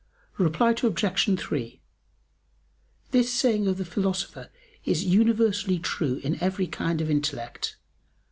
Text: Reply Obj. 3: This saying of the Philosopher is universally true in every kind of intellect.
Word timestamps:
Reply 0.39 0.71
Obj. 0.71 1.39
3: 1.39 1.79
This 3.11 3.31
saying 3.31 3.67
of 3.67 3.77
the 3.77 3.85
Philosopher 3.85 4.49
is 4.83 5.05
universally 5.05 5.77
true 5.77 6.19
in 6.23 6.41
every 6.41 6.65
kind 6.65 7.01
of 7.01 7.11
intellect. 7.11 7.77